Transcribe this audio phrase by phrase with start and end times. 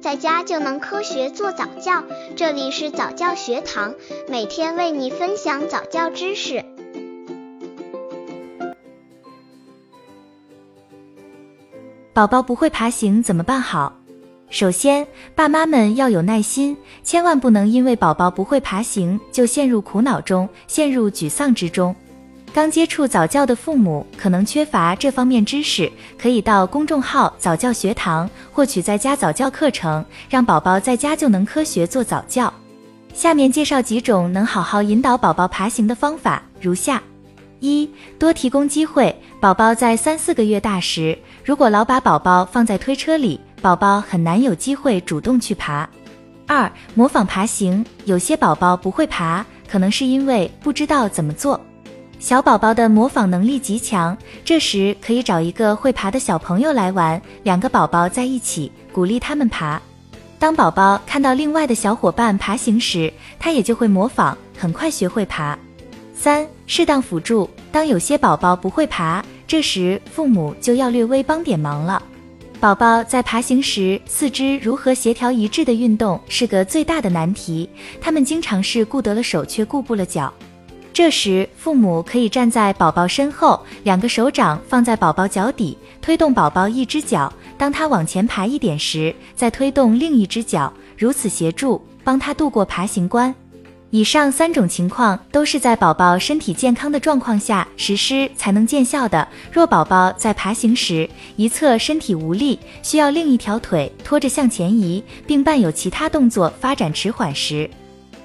[0.00, 2.02] 在家就能科学做早教。
[2.34, 3.94] 这里是早教学堂，
[4.28, 6.64] 每天为你分享早教知识。
[12.14, 13.92] 宝宝不会爬行怎么办好？
[14.48, 21.94] 首先，爸妈们要有耐心，千万不能因为宝宝不会爬行就陷入苦恼中，陷入沮丧之中。
[22.52, 32.52] 刚接触早教的父母可能缺乏这方面知识，可以到公众号早教学堂获取在家早教课程，让宝宝在家就能科学做早教。
[33.14, 37.00] 下面介绍几种能好好引导宝宝爬行的方法，如下：
[37.60, 39.14] 一、多提供机会。
[39.40, 45.88] 宝宝在三四个月大时，如果老把宝宝放在推车里，宝宝很难有机会主动去爬。
[46.48, 47.84] 二、模仿爬行。
[48.06, 51.60] 有些宝宝不会爬，可能是因为不知道怎么做。
[52.20, 59.80] 小宝宝的模仿能力极强，这时可以找一个会爬的小朋友来玩，两个宝宝在一起，鼓励他们爬。
[60.38, 65.58] 当宝宝看到另外的小伙伴爬行时，他也就会模仿，很快学会爬。
[66.14, 67.48] 三、适当辅助。
[67.72, 72.02] 当有些宝宝不会爬，这时父母就要略微帮点忙了。
[72.60, 77.66] 宝宝在爬行时，四肢如何协调一致的运动是个最大的难题，
[77.98, 80.30] 他们经常是顾得了手却顾不了脚。
[80.92, 87.32] 这时，父母可以站在宝宝身后，两个手掌放在宝宝脚底，推动宝宝一只脚。
[87.56, 93.34] 当他往前爬一点时，再推动另一只脚，如此协助帮他度过爬行关。
[93.90, 99.26] 以上三种情况都是在宝宝身体健康的状况下实施才能见效的。
[99.50, 107.68] 若宝宝在爬行时一侧身体无力，需要另一条腿拖着向前移，并伴有其他动作发展迟缓时，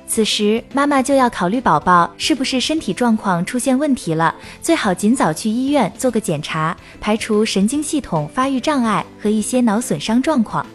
[0.08, 10.66] 此时妈妈就要考虑宝宝是不是身体状况出现问题了，最好尽早去医院做个检查，排除神经系统发育障碍和一些脑损伤状况。